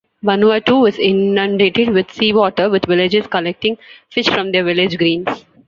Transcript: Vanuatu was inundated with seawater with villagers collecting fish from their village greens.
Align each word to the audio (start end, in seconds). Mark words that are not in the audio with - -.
Vanuatu 0.23 0.81
was 0.81 0.97
inundated 0.97 1.89
with 1.89 2.11
seawater 2.11 2.71
with 2.71 2.87
villagers 2.87 3.27
collecting 3.27 3.77
fish 4.09 4.25
from 4.29 4.51
their 4.51 4.63
village 4.63 4.97
greens. 4.97 5.45